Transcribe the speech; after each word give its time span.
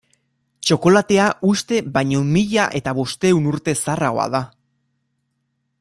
Txokolatea 0.67 1.27
uste 1.49 1.77
baino 1.97 2.23
mila 2.37 2.65
eta 2.81 2.95
bostehun 3.01 3.53
urte 3.53 3.79
zaharragoa 3.83 4.29
da. 4.37 4.45